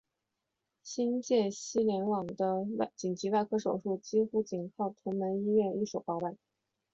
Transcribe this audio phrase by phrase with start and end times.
[0.81, 6.35] 新界西联网的紧急外科手术几乎仅靠屯门医院一手包办。